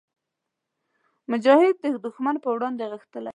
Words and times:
مجاهد 1.31 1.75
د 2.03 2.05
ښمن 2.15 2.35
پر 2.43 2.49
وړاندې 2.55 2.89
غښتلی 2.93 3.23
وي. 3.29 3.29